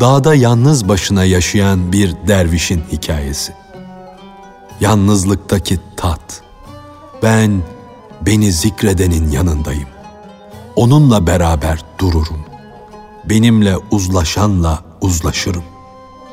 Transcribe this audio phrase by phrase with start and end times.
[0.00, 3.52] Dağda yalnız başına yaşayan bir dervişin hikayesi.
[4.80, 6.42] Yalnızlıktaki tat.
[7.22, 7.62] Ben
[8.20, 9.88] beni zikredenin yanındayım.
[10.76, 12.40] Onunla beraber dururum.
[13.24, 15.64] Benimle uzlaşanla uzlaşırım.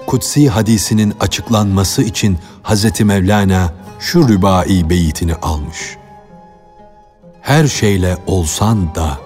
[0.08, 3.02] Kutsi hadisinin açıklanması için Hz.
[3.02, 5.98] Mevlana şu rübai beyitini almış.
[7.42, 9.18] Her şeyle olsan da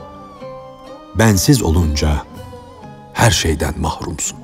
[1.16, 2.29] bensiz olunca
[3.20, 4.40] her şeyden mahrumsun.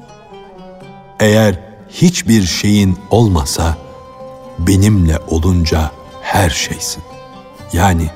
[1.20, 3.78] Eğer hiçbir şeyin olmasa
[4.60, 7.04] benimle olunca her şeysin.
[7.74, 8.10] Yani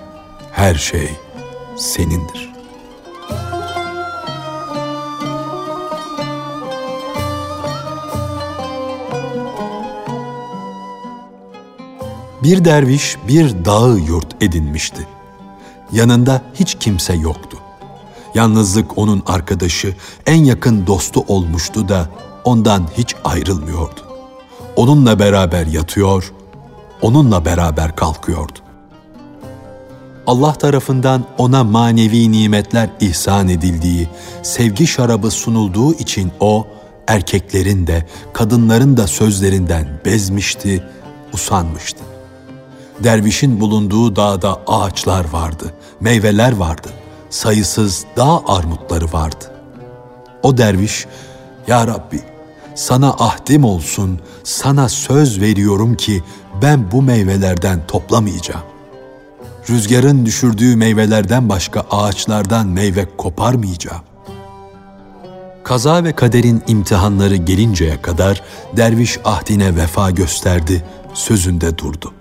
[0.52, 1.10] her şey
[1.78, 2.50] senindir.
[12.44, 15.08] Bir derviş bir dağı yurt edinmişti.
[15.92, 17.49] Yanında hiç kimse yoktu.
[18.36, 22.10] Yalnızlık onun arkadaşı, en yakın dostu olmuştu da
[22.44, 24.00] ondan hiç ayrılmıyordu.
[24.76, 26.34] Onunla beraber yatıyor,
[27.02, 28.60] onunla beraber kalkıyordu.
[30.28, 34.10] Allah tarafından ona manevi nimetler ihsan edildiği,
[34.44, 36.68] sevgi şarabı sunulduğu için o,
[37.08, 40.84] erkeklerin de, kadınların da sözlerinden bezmişti,
[41.34, 42.04] usanmıştı.
[43.04, 46.90] Dervişin bulunduğu dağda ağaçlar vardı, meyveler vardı,
[47.30, 49.52] sayısız dağ armutları vardı.
[50.44, 51.06] O derviş,
[51.68, 52.22] Ya Rabbi,
[52.76, 56.24] sana ahdim olsun, sana söz veriyorum ki
[56.62, 58.64] ben bu meyvelerden toplamayacağım.
[59.70, 64.02] Rüzgarın düşürdüğü meyvelerden başka ağaçlardan meyve koparmayacağım.
[65.64, 68.42] Kaza ve kaderin imtihanları gelinceye kadar
[68.78, 72.14] derviş ahdine vefa gösterdi, sözünde durdu.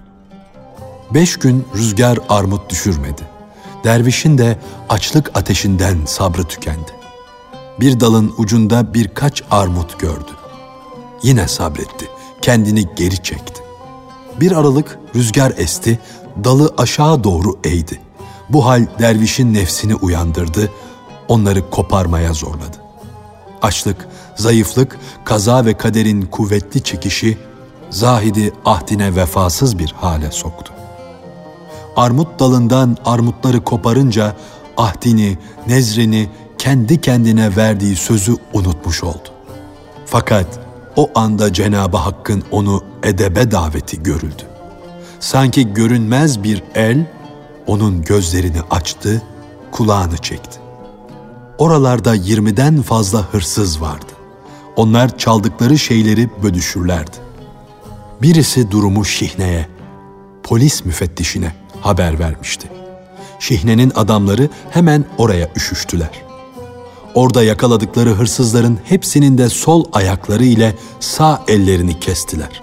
[1.11, 3.38] Beş gün rüzgar armut düşürmedi.
[3.85, 6.93] Dervişin de açlık ateşinden sabrı tükendi.
[7.81, 10.31] Bir dalın ucunda birkaç armut gördü.
[11.23, 12.09] Yine sabretti,
[12.43, 13.63] kendini geri çekti.
[14.41, 15.99] Bir aralık rüzgar esti,
[16.45, 18.01] dalı aşağı doğru eğdi.
[18.49, 20.73] Bu hal dervişin nefsini uyandırdı,
[21.29, 22.77] onları koparmaya zorladı.
[23.63, 27.39] Açlık, zayıflık, kaza ve kaderin kuvvetli çekişi
[27.91, 30.73] Zahid'i ahdine vefasız bir hale soktu.
[31.99, 34.37] Armut dalından armutları koparınca
[34.77, 36.29] ahdini, nezrini,
[36.59, 39.29] kendi kendine verdiği sözü unutmuş oldu.
[40.07, 40.47] Fakat
[40.97, 44.43] o anda Cenab-ı Hakk'ın onu edebe daveti görüldü.
[45.21, 47.07] Sanki görünmez bir el
[47.67, 49.23] onun gözlerini açtı,
[49.73, 50.59] kulağını çekti.
[51.59, 54.13] Oralarda yirmiden fazla hırsız vardı.
[54.77, 57.17] Onlar çaldıkları şeyleri bölüşürlerdi.
[58.23, 59.69] Birisi durumu Şihne'ye,
[60.43, 62.69] polis müfettişine haber vermişti.
[63.39, 66.11] Şihne'nin adamları hemen oraya üşüştüler.
[67.15, 72.63] Orada yakaladıkları hırsızların hepsinin de sol ayakları ile sağ ellerini kestiler.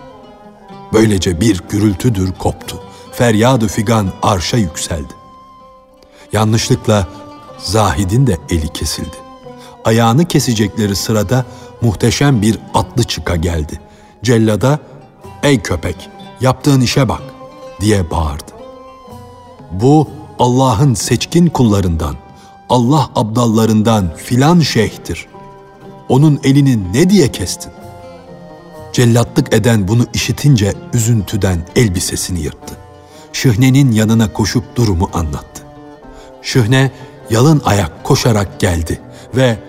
[0.93, 2.83] Böylece bir gürültüdür koptu.
[3.11, 5.13] Feryadı figan arşa yükseldi.
[6.33, 7.07] Yanlışlıkla
[7.57, 9.17] Zahid'in de eli kesildi.
[9.85, 11.45] Ayağını kesecekleri sırada
[11.81, 13.79] muhteşem bir atlı çıka geldi.
[14.23, 14.79] Cellada,
[15.43, 16.09] ''Ey köpek,
[16.41, 17.21] yaptığın işe bak!''
[17.81, 18.54] diye bağırdı.
[19.71, 20.07] Bu
[20.39, 22.15] Allah'ın seçkin kullarından,
[22.69, 25.27] Allah abdallarından filan şeyhtir.
[26.09, 27.71] Onun elini ne diye kestin?
[28.93, 32.77] Cellatlık eden bunu işitince üzüntüden elbisesini yırttı.
[33.33, 35.63] Şıhne'nin yanına koşup durumu anlattı.
[36.41, 36.91] Şıhne
[37.29, 39.01] yalın ayak koşarak geldi
[39.35, 39.59] ve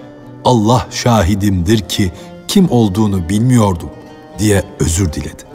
[0.44, 2.12] Allah şahidimdir ki
[2.48, 3.90] kim olduğunu bilmiyordum
[4.38, 5.45] diye özür diledi.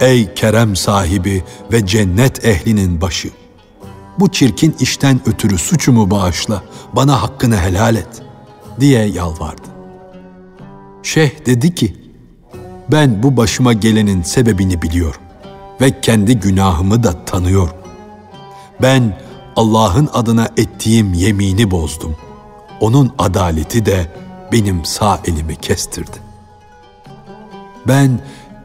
[0.00, 3.30] Ey kerem sahibi ve cennet ehlinin başı!
[4.18, 6.62] Bu çirkin işten ötürü suçumu bağışla,
[6.92, 8.22] bana hakkını helal et
[8.80, 9.68] diye yalvardı.
[11.02, 11.96] Şeyh dedi ki,
[12.92, 15.20] ben bu başıma gelenin sebebini biliyorum
[15.80, 17.76] ve kendi günahımı da tanıyorum.
[18.82, 19.18] Ben
[19.56, 22.16] Allah'ın adına ettiğim yemini bozdum.
[22.80, 24.06] Onun adaleti de
[24.52, 26.16] benim sağ elimi kestirdi.
[27.88, 28.20] Ben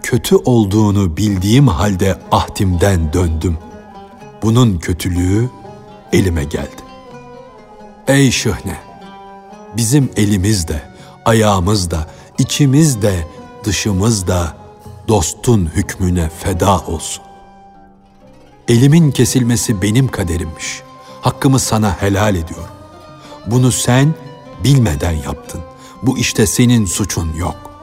[0.05, 3.57] kötü olduğunu bildiğim halde ahdimden döndüm.
[4.41, 5.49] Bunun kötülüğü
[6.13, 6.81] elime geldi.
[8.07, 8.77] Ey şöhne!
[9.77, 10.81] Bizim elimizde,
[11.25, 12.07] ayağımızda,
[12.37, 13.27] içimizde,
[13.63, 14.57] dışımızda
[15.07, 17.23] dostun hükmüne feda olsun.
[18.67, 20.81] Elimin kesilmesi benim kaderimmiş.
[21.21, 22.75] Hakkımı sana helal ediyorum.
[23.47, 24.13] Bunu sen
[24.63, 25.61] bilmeden yaptın.
[26.03, 27.74] Bu işte senin suçun yok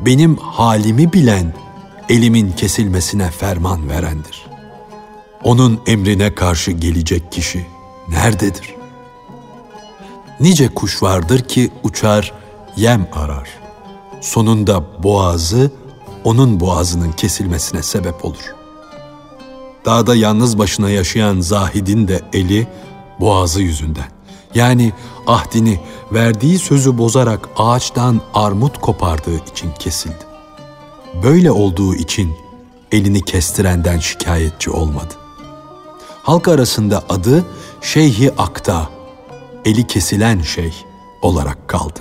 [0.00, 1.54] benim halimi bilen
[2.08, 4.46] elimin kesilmesine ferman verendir.
[5.44, 7.66] Onun emrine karşı gelecek kişi
[8.08, 8.74] nerededir?
[10.40, 12.32] Nice kuş vardır ki uçar,
[12.76, 13.48] yem arar.
[14.20, 15.70] Sonunda boğazı
[16.24, 18.54] onun boğazının kesilmesine sebep olur.
[19.84, 22.66] Dağda yalnız başına yaşayan Zahid'in de eli
[23.20, 24.15] boğazı yüzünden.
[24.56, 24.92] Yani
[25.26, 25.80] ahdini
[26.12, 30.26] verdiği sözü bozarak ağaçtan armut kopardığı için kesildi.
[31.22, 32.32] Böyle olduğu için
[32.92, 35.14] elini kestirenden şikayetçi olmadı.
[36.22, 37.44] Halk arasında adı
[37.80, 38.88] Şeyhi Akta,
[39.64, 40.74] eli kesilen şeyh
[41.22, 42.00] olarak kaldı.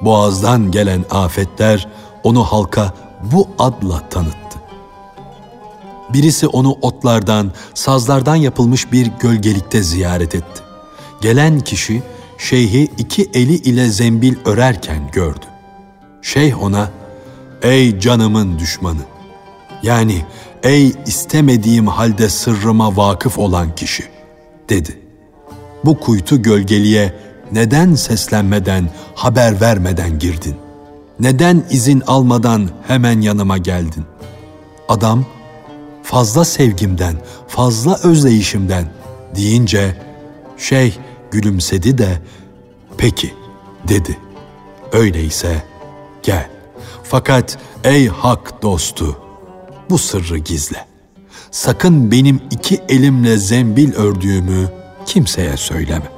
[0.00, 1.88] Boğazdan gelen afetler
[2.24, 2.94] onu halka
[3.32, 4.58] bu adla tanıttı.
[6.12, 10.63] Birisi onu otlardan, sazlardan yapılmış bir gölgelikte ziyaret etti.
[11.24, 12.02] Gelen kişi
[12.38, 15.46] şeyhi iki eli ile zembil örerken gördü.
[16.22, 16.90] Şeyh ona,
[17.62, 19.00] ''Ey canımın düşmanı,
[19.82, 20.24] yani
[20.62, 24.04] ey istemediğim halde sırrıma vakıf olan kişi,
[24.68, 24.98] dedi.
[25.84, 27.14] Bu kuytu gölgeliğe
[27.52, 30.56] neden seslenmeden, haber vermeden girdin?
[31.20, 34.04] Neden izin almadan hemen yanıma geldin?
[34.88, 35.24] Adam,
[36.02, 37.16] fazla sevgimden,
[37.48, 38.84] fazla özleyişimden
[39.36, 39.96] deyince,
[40.58, 40.94] şey
[41.34, 42.18] gülümsedi de,
[42.98, 43.34] peki
[43.88, 44.18] dedi.
[44.92, 45.62] Öyleyse
[46.22, 46.50] gel.
[47.02, 49.18] Fakat ey hak dostu,
[49.90, 50.86] bu sırrı gizle.
[51.50, 54.68] Sakın benim iki elimle zembil ördüğümü
[55.06, 56.10] kimseye söyleme.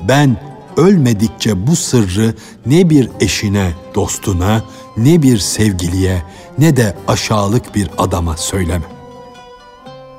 [0.00, 0.36] Ben
[0.76, 2.34] ölmedikçe bu sırrı
[2.66, 4.62] ne bir eşine, dostuna,
[4.96, 6.22] ne bir sevgiliye,
[6.58, 8.99] ne de aşağılık bir adama söyleme.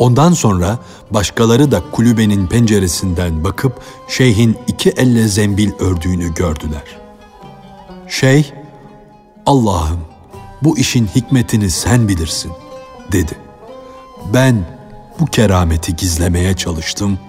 [0.01, 0.79] Ondan sonra
[1.11, 6.83] başkaları da kulübenin penceresinden bakıp şeyhin iki elle zembil ördüğünü gördüler.
[8.07, 8.45] Şeyh,
[9.45, 9.99] Allah'ım
[10.63, 12.51] bu işin hikmetini sen bilirsin
[13.11, 13.31] dedi.
[14.33, 14.65] Ben
[15.19, 17.19] bu kerameti gizlemeye çalıştım,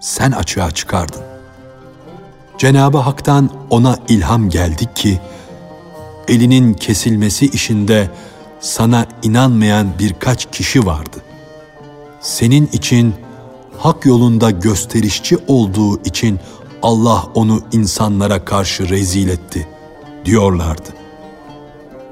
[0.00, 1.22] sen açığa çıkardın.
[2.58, 5.20] Cenabı Hak'tan ona ilham geldi ki
[6.28, 8.10] elinin kesilmesi işinde
[8.60, 11.22] sana inanmayan birkaç kişi vardı.
[12.22, 13.14] Senin için
[13.78, 16.40] hak yolunda gösterişçi olduğu için
[16.82, 19.68] Allah onu insanlara karşı rezil etti
[20.24, 20.88] diyorlardı.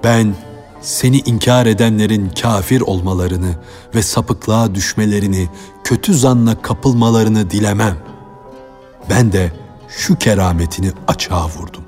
[0.05, 0.35] Ben
[0.81, 3.55] seni inkar edenlerin kafir olmalarını
[3.95, 5.49] ve sapıklığa düşmelerini,
[5.85, 7.97] kötü zanla kapılmalarını dilemem.
[9.11, 9.53] Ben de
[9.89, 11.85] şu kerametini açığa vurdum.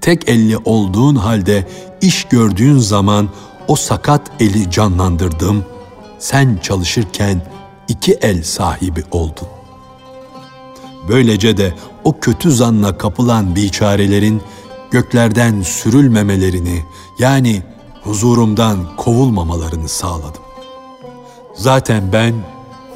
[0.00, 1.68] Tek elli olduğun halde
[2.00, 3.28] iş gördüğün zaman
[3.68, 5.64] o sakat eli canlandırdım.
[6.22, 7.42] Sen çalışırken
[7.88, 9.48] iki el sahibi oldun.
[11.08, 11.74] Böylece de
[12.04, 14.42] o kötü zanla kapılan biçarelerin
[14.90, 16.84] göklerden sürülmemelerini
[17.18, 17.62] yani
[18.02, 20.42] huzurumdan kovulmamalarını sağladım.
[21.54, 22.34] Zaten ben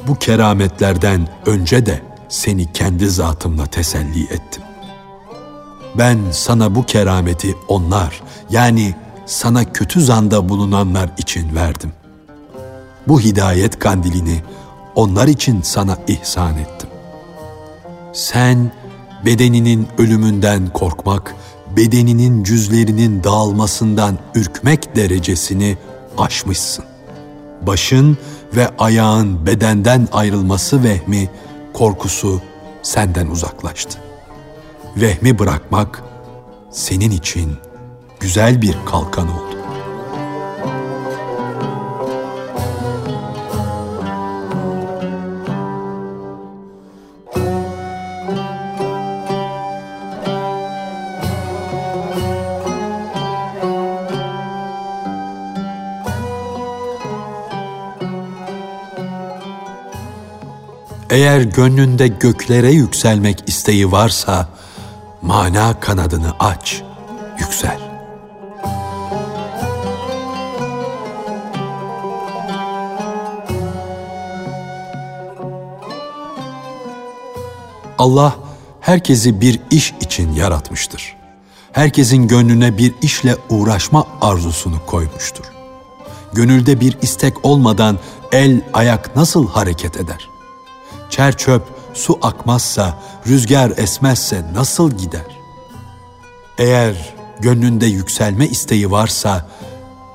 [0.07, 4.63] bu kerametlerden önce de seni kendi zatımla teselli ettim.
[5.97, 8.95] Ben sana bu kerameti onlar yani
[9.25, 11.91] sana kötü zanda bulunanlar için verdim.
[13.07, 14.41] Bu hidayet kandilini
[14.95, 16.89] onlar için sana ihsan ettim.
[18.13, 18.71] Sen
[19.25, 21.35] bedeninin ölümünden korkmak
[21.77, 25.77] bedeninin cüzlerinin dağılmasından ürkmek derecesini
[26.17, 26.85] aşmışsın.
[27.61, 28.17] Başın
[28.55, 31.29] ve ayağın bedenden ayrılması vehmi,
[31.73, 32.41] korkusu
[32.81, 33.99] senden uzaklaştı.
[34.95, 36.03] Vehmi bırakmak
[36.71, 37.53] senin için
[38.19, 39.46] güzel bir kalkan oldu.
[61.37, 64.49] Eğer gönlünde göklere yükselmek isteği varsa,
[65.21, 66.81] mana kanadını aç,
[67.39, 67.79] yüksel.
[77.97, 78.35] Allah
[78.81, 81.15] herkesi bir iş için yaratmıştır.
[81.71, 85.45] Herkesin gönlüne bir işle uğraşma arzusunu koymuştur.
[86.33, 87.99] Gönülde bir istek olmadan
[88.31, 90.36] el ayak nasıl hareket eder?''
[91.09, 92.97] Çer çöp su akmazsa,
[93.27, 95.37] rüzgar esmezse nasıl gider?
[96.57, 99.47] Eğer gönlünde yükselme isteği varsa,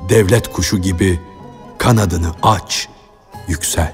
[0.08, 1.20] devlet kuşu gibi
[1.78, 2.88] kanadını aç,
[3.48, 3.92] yüksel.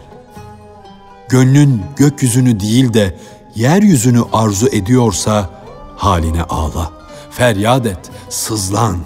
[1.28, 3.18] Gönlün gökyüzünü değil de
[3.54, 5.50] yeryüzünü arzu ediyorsa,
[5.96, 6.92] haline ağla,
[7.30, 8.98] feryat et, sızlan.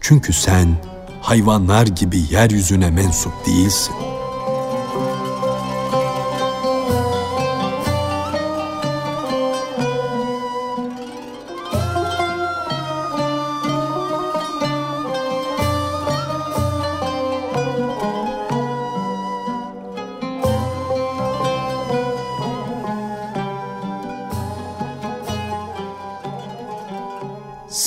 [0.00, 0.76] Çünkü sen
[1.22, 4.15] hayvanlar gibi yeryüzüne mensup değilsin.''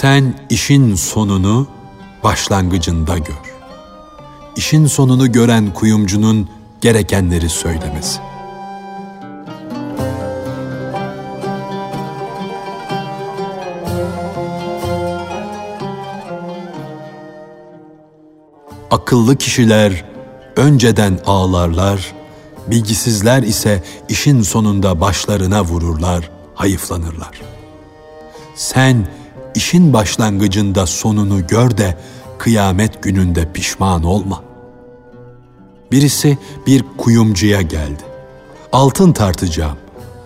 [0.02, 1.68] Sen işin sonunu
[2.24, 3.56] başlangıcında gör.
[4.56, 6.50] İşin sonunu gören kuyumcunun
[6.82, 8.20] gerekenleri söylemesi.
[18.92, 20.06] Akıllı kişiler
[20.56, 22.14] önceden ağlarlar,
[22.68, 27.42] bilgisizler ise işin sonunda başlarına vururlar, hayıflanırlar.
[28.56, 29.08] Sen
[29.56, 31.98] işin başlangıcında sonunu gör de
[32.38, 34.44] kıyamet gününde pişman olma.
[35.92, 36.38] Birisi
[36.68, 38.04] bir kuyumcuya geldi.
[38.72, 39.78] Altın tartacağım,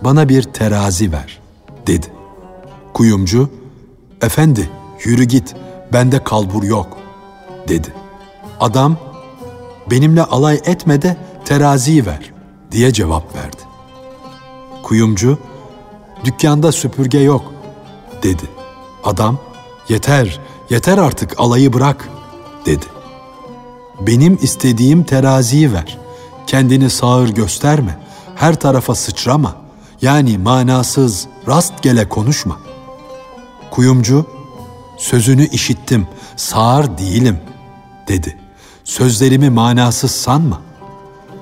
[0.04, 1.40] bana bir terazi ver,
[1.86, 2.06] dedi.
[2.94, 3.50] Kuyumcu,
[4.22, 4.70] efendi
[5.04, 5.54] yürü git,
[5.92, 6.98] bende kalbur yok,
[7.68, 7.94] dedi.
[8.60, 8.96] Adam,
[9.90, 12.32] benimle alay etme de teraziyi ver,
[12.70, 13.62] diye cevap verdi.
[14.82, 15.38] Kuyumcu,
[16.24, 17.52] dükkanda süpürge yok,
[18.22, 18.63] dedi.
[19.04, 19.38] Adam,
[19.88, 22.08] yeter, yeter artık alayı bırak,
[22.66, 22.84] dedi.
[24.00, 25.98] Benim istediğim teraziyi ver.
[26.46, 27.98] Kendini sağır gösterme,
[28.34, 29.56] her tarafa sıçrama.
[30.02, 32.56] Yani manasız, rastgele konuşma.
[33.70, 34.26] Kuyumcu,
[34.98, 36.06] sözünü işittim,
[36.36, 37.38] sağır değilim,
[38.08, 38.38] dedi.
[38.84, 40.60] Sözlerimi manasız sanma.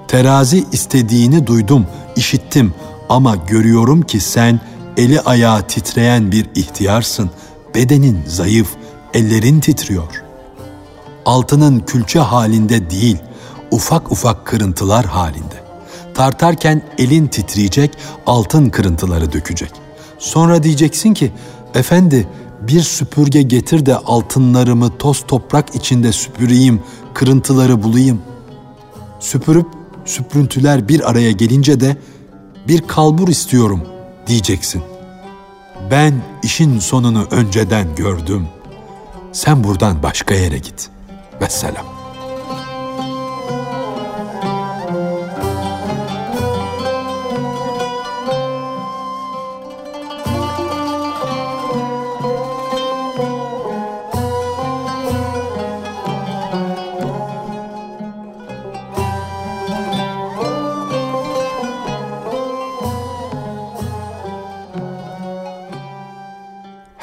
[0.08, 2.74] Terazi istediğini duydum, işittim
[3.08, 4.60] ama görüyorum ki sen
[4.96, 7.30] eli ayağı titreyen bir ihtiyarsın.
[7.74, 8.68] Bedenin zayıf,
[9.14, 10.22] ellerin titriyor.
[11.24, 13.18] Altının külçe halinde değil,
[13.70, 15.62] ufak ufak kırıntılar halinde.
[16.14, 17.90] Tartarken elin titreyecek,
[18.26, 19.70] altın kırıntıları dökecek.
[20.18, 21.32] Sonra diyeceksin ki,
[21.74, 22.28] efendi
[22.60, 26.82] bir süpürge getir de altınlarımı toz toprak içinde süpüreyim,
[27.14, 28.20] kırıntıları bulayım.
[29.20, 29.66] Süpürüp
[30.04, 31.96] süprüntüler bir araya gelince de
[32.68, 33.80] bir kalbur istiyorum
[34.26, 34.91] diyeceksin.
[35.90, 38.48] Ben işin sonunu önceden gördüm.
[39.32, 40.90] Sen buradan başka yere git.
[41.40, 42.01] Vesselam.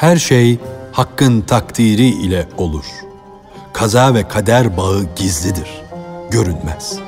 [0.09, 0.59] Her şey
[0.91, 2.85] Hakk'ın takdiri ile olur.
[3.73, 5.81] Kaza ve kader bağı gizlidir,
[6.31, 6.99] görünmez.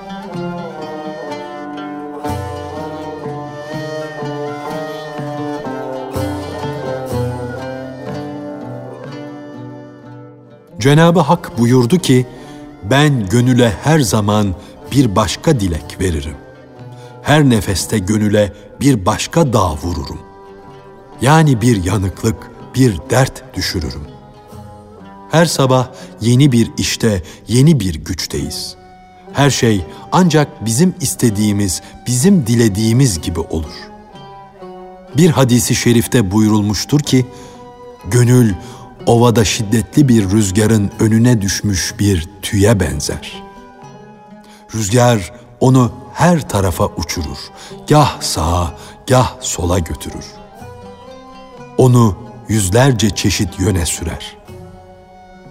[10.79, 12.27] Cenabı Hak buyurdu ki,
[12.84, 14.55] ben gönüle her zaman
[14.91, 16.38] bir başka dilek veririm.
[17.22, 20.20] Her nefeste gönüle bir başka dağ vururum.
[21.22, 24.08] Yani bir yanıklık, bir dert düşürürüm.
[25.32, 25.88] Her sabah
[26.22, 28.75] yeni bir işte, yeni bir güçteyiz.
[29.34, 33.74] Her şey ancak bizim istediğimiz, bizim dilediğimiz gibi olur.
[35.18, 37.25] Bir hadisi şerifte buyurulmuştur ki,
[38.12, 38.54] gönül
[39.06, 43.44] ovada şiddetli bir rüzgarın önüne düşmüş bir tüye benzer.
[44.75, 47.38] Rüzgar onu her tarafa uçurur,
[47.90, 48.75] gah sağa,
[49.08, 50.25] gah sola götürür.
[51.78, 54.38] Onu yüzlerce çeşit yöne sürer.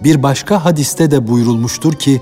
[0.03, 2.21] Bir başka hadiste de buyurulmuştur ki,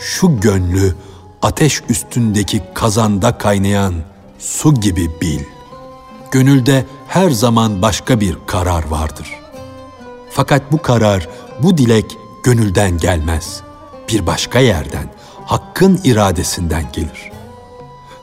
[0.00, 0.94] şu gönlü
[1.42, 3.94] ateş üstündeki kazanda kaynayan
[4.38, 5.40] su gibi bil.
[6.30, 9.28] Gönülde her zaman başka bir karar vardır.
[10.30, 11.28] Fakat bu karar,
[11.62, 13.60] bu dilek gönülden gelmez.
[14.08, 15.10] Bir başka yerden,
[15.44, 17.35] hakkın iradesinden gelir.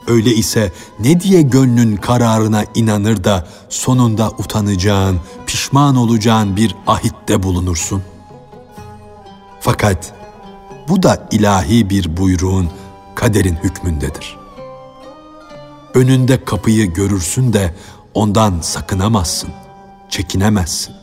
[0.06, 8.02] Öyle ise ne diye gönlün kararına inanır da sonunda utanacağın, pişman olacağın bir ahitte bulunursun?
[9.60, 10.12] Fakat
[10.88, 12.68] bu da ilahi bir buyruğun,
[13.14, 14.36] kaderin hükmündedir.
[15.94, 17.74] Önünde kapıyı görürsün de
[18.14, 19.50] ondan sakınamazsın,
[20.10, 20.94] çekinemezsin.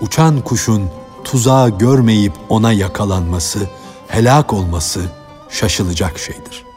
[0.00, 0.90] Uçan kuşun
[1.24, 3.58] tuzağı görmeyip ona yakalanması,
[4.08, 5.00] helak olması
[5.50, 6.73] şaşılacak şeydir.''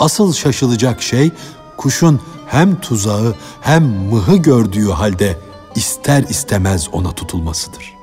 [0.00, 1.30] Asıl şaşılacak şey
[1.76, 5.38] kuşun hem tuzağı hem mıhı gördüğü halde
[5.74, 7.94] ister istemez ona tutulmasıdır.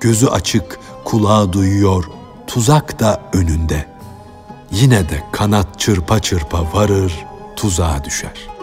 [0.00, 2.04] Gözü açık, kulağı duyuyor,
[2.46, 3.86] tuzak da önünde.
[4.70, 7.26] Yine de kanat çırpa çırpa varır,
[7.56, 8.59] tuzağa düşer.''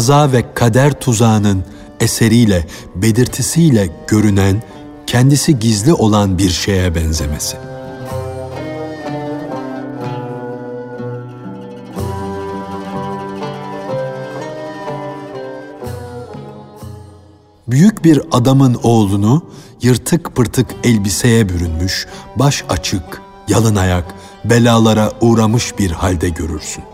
[0.00, 1.64] Kaza ve kader tuzağının
[2.00, 4.62] eseriyle, belirtisiyle görünen,
[5.06, 7.56] kendisi gizli olan bir şeye benzemesi.
[17.68, 19.42] Büyük bir adamın oğlunu
[19.82, 24.14] yırtık pırtık elbiseye bürünmüş, baş açık, yalın ayak,
[24.44, 26.84] belalara uğramış bir halde görürsün.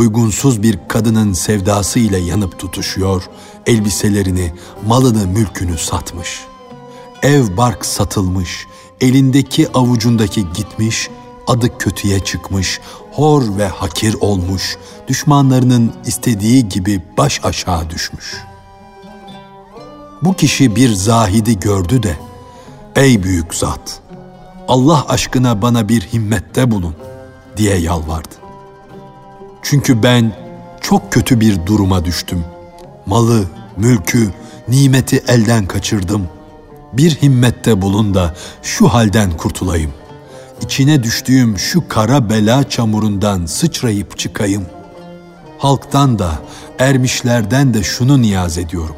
[0.00, 3.22] Uygunsuz bir kadının sevdası ile yanıp tutuşuyor,
[3.66, 4.52] elbiselerini,
[4.86, 6.40] malını, mülkünü satmış.
[7.22, 8.66] Ev bark satılmış,
[9.00, 11.08] elindeki avucundaki gitmiş,
[11.46, 12.80] adı kötüye çıkmış,
[13.12, 14.76] hor ve hakir olmuş,
[15.08, 18.36] düşmanlarının istediği gibi baş aşağı düşmüş.
[20.22, 22.16] Bu kişi bir zahidi gördü de,
[22.96, 24.00] ''Ey büyük zat,
[24.68, 26.96] Allah aşkına bana bir himmette bulun.''
[27.56, 28.39] diye yalvardı.
[29.62, 30.32] Çünkü ben
[30.80, 32.44] çok kötü bir duruma düştüm.
[33.06, 33.44] Malı,
[33.76, 34.30] mülkü,
[34.68, 36.28] nimeti elden kaçırdım.
[36.92, 39.92] Bir himmette bulun da şu halden kurtulayım.
[40.62, 44.66] İçine düştüğüm şu kara bela çamurundan sıçrayıp çıkayım.
[45.58, 46.30] Halktan da,
[46.78, 48.96] ermişlerden de şunu niyaz ediyorum.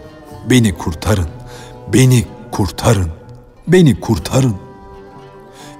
[0.51, 1.29] Beni kurtarın,
[1.93, 3.11] beni kurtarın,
[3.69, 4.57] beni kurtarın.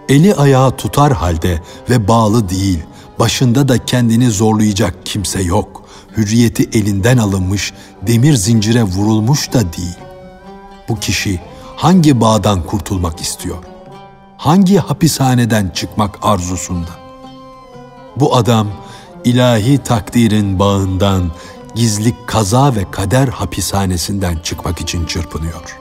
[0.09, 2.83] Eli ayağı tutar halde ve bağlı değil,
[3.23, 5.83] başında da kendini zorlayacak kimse yok.
[6.17, 7.73] Hürriyeti elinden alınmış,
[8.07, 9.97] demir zincire vurulmuş da değil.
[10.89, 11.41] Bu kişi
[11.77, 13.57] hangi bağdan kurtulmak istiyor?
[14.37, 16.91] Hangi hapishaneden çıkmak arzusunda?
[18.17, 18.69] Bu adam
[19.25, 21.31] ilahi takdirin bağından,
[21.75, 25.79] gizli kaza ve kader hapishanesinden çıkmak için çırpınıyor.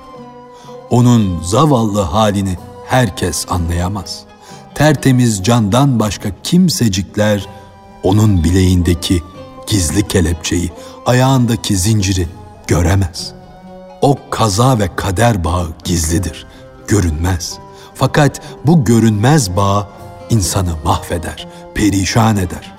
[0.89, 4.30] Onun zavallı halini herkes anlayamaz.''
[4.75, 7.47] Tertemiz candan başka kimsecikler
[8.03, 9.23] onun bileğindeki
[9.67, 10.71] gizli kelepçeyi,
[11.05, 12.27] ayağındaki zinciri
[12.67, 13.33] göremez.
[14.01, 16.47] O kaza ve kader bağı gizlidir,
[16.87, 17.57] görünmez.
[17.95, 19.89] Fakat bu görünmez bağ
[20.29, 22.73] insanı mahveder, perişan eder.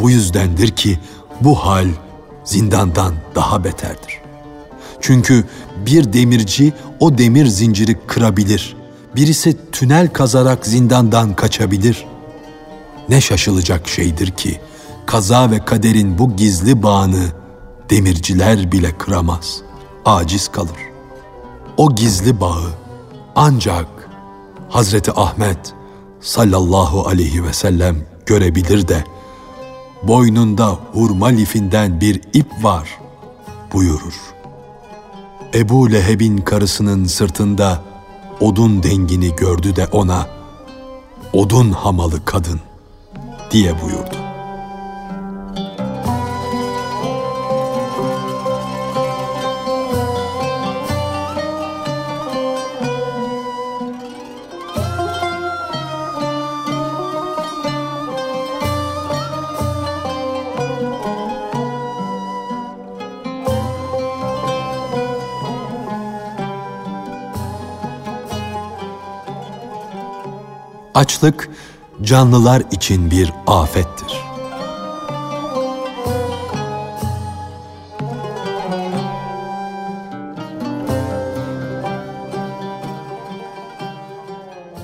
[0.00, 0.98] Bu yüzdendir ki
[1.40, 1.88] bu hal
[2.44, 4.20] zindandan daha beterdir.
[5.00, 5.44] Çünkü
[5.86, 8.76] bir demirci o demir zinciri kırabilir,
[9.16, 12.06] birisi tünel kazarak zindandan kaçabilir.
[13.08, 14.60] Ne şaşılacak şeydir ki
[15.06, 17.26] kaza ve kaderin bu gizli bağını
[17.90, 19.62] demirciler bile kıramaz,
[20.04, 20.92] aciz kalır.
[21.76, 22.70] O gizli bağı
[23.36, 23.86] ancak
[24.68, 25.74] Hazreti Ahmet
[26.20, 27.96] sallallahu aleyhi ve sellem
[28.26, 29.04] görebilir de
[30.02, 32.88] boynunda hurma lifinden bir ip var
[33.72, 34.14] buyurur.
[35.54, 37.82] Ebu Leheb'in karısının sırtında
[38.42, 40.26] odun dengini gördü de ona
[41.32, 42.60] odun hamalı kadın
[43.50, 44.31] diye buyurdu.
[70.94, 71.50] Açlık
[72.02, 74.16] canlılar için bir afettir.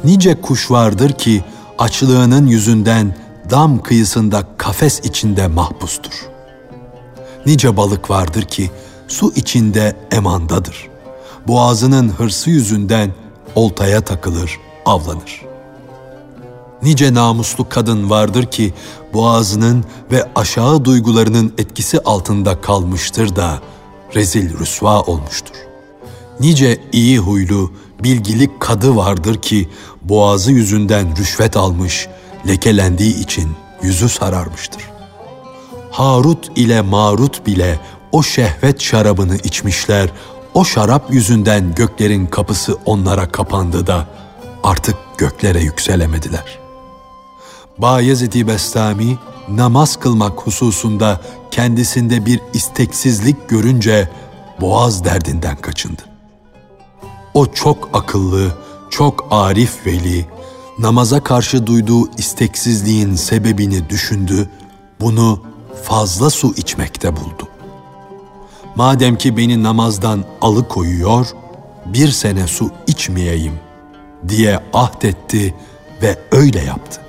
[0.05, 1.45] Nice kuş vardır ki
[1.79, 3.17] açlığının yüzünden
[3.51, 6.29] dam kıyısında kafes içinde mahpustur.
[7.47, 8.71] Nice balık vardır ki
[9.09, 10.89] su içinde emandadır.
[11.47, 13.11] Boğazının hırsı yüzünden
[13.55, 15.48] oltaya takılır, avlanır
[16.83, 18.75] nice namuslu kadın vardır ki
[19.15, 23.59] boğazının ve aşağı duygularının etkisi altında kalmıştır da
[24.15, 25.55] rezil rüsva olmuştur.
[26.41, 29.69] Nice iyi huylu, bilgili kadı vardır ki
[30.03, 32.09] boğazı yüzünden rüşvet almış,
[32.49, 33.49] lekelendiği için
[33.83, 34.83] yüzü sararmıştır.
[35.91, 37.81] Harut ile Marut bile
[38.13, 40.11] o şehvet şarabını içmişler,
[40.55, 44.07] o şarap yüzünden göklerin kapısı onlara kapandı da
[44.63, 46.68] artık göklere yükselemediler.''
[47.79, 54.09] Bayezid-i Bestami namaz kılmak hususunda kendisinde bir isteksizlik görünce
[54.61, 56.03] boğaz derdinden kaçındı.
[57.35, 58.53] O çok akıllı,
[58.91, 60.27] çok arif veli,
[60.79, 64.49] namaza karşı duyduğu isteksizliğin sebebini düşündü,
[65.01, 65.43] bunu
[65.83, 67.49] fazla su içmekte buldu.
[68.77, 71.27] Madem ki beni namazdan alıkoyuyor,
[71.87, 73.55] bir sene su içmeyeyim
[74.29, 75.55] diye ahdetti
[76.03, 77.08] ve öyle yaptı.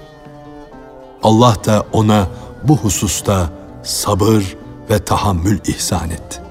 [1.24, 2.28] Allah da ona
[2.64, 3.50] bu hususta
[3.84, 4.58] sabır
[4.90, 6.42] ve tahammül ihsan etti.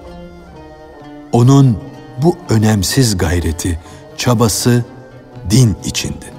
[1.33, 1.79] Onun
[2.23, 3.81] bu önemsiz gayreti,
[4.17, 4.85] çabası
[5.51, 6.33] din içindi.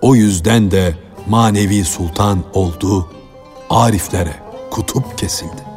[0.00, 0.94] O yüzden de
[1.28, 3.08] manevi sultan oldu,
[3.70, 4.36] ariflere
[4.70, 5.69] kutup kesildi.